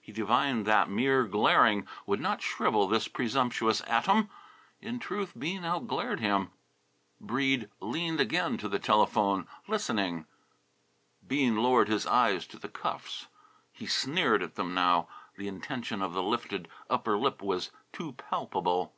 [0.00, 4.30] He divined that mere glaring would not shrivel this presumptuous atom.
[4.80, 6.52] In truth, Bean outglared him.
[7.20, 10.24] Breede leaned again to the telephone, listening.
[11.28, 13.26] Bean lowered his eyes to the cuffs.
[13.74, 15.06] He sneered at them now.
[15.36, 18.94] The intention of the lifted upper lip was too palpable.